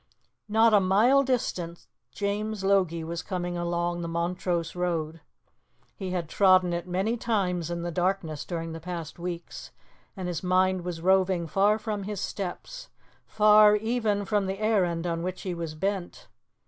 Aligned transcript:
Not 0.49 0.73
a 0.73 0.79
mile 0.79 1.21
distant, 1.21 1.85
James 2.11 2.63
Logie 2.63 3.03
was 3.03 3.21
coming 3.21 3.55
along 3.55 4.01
the 4.01 4.07
Montrose 4.07 4.75
road. 4.75 5.21
He 5.95 6.09
had 6.09 6.27
trodden 6.27 6.73
it 6.73 6.87
many 6.87 7.17
times 7.17 7.69
in 7.69 7.83
the 7.83 7.91
darkness 7.91 8.43
during 8.43 8.71
the 8.71 8.79
past 8.79 9.19
weeks, 9.19 9.69
and 10.17 10.27
his 10.27 10.41
mind 10.41 10.81
was 10.83 11.01
roving 11.01 11.45
far 11.45 11.77
from 11.77 12.05
his 12.05 12.19
steps, 12.19 12.89
far 13.27 13.75
even 13.75 14.25
from 14.25 14.47
the 14.47 14.57
errand 14.57 15.05
on 15.05 15.21
which 15.21 15.43
he 15.43 15.53
was 15.53 15.75
bent. 15.75 16.27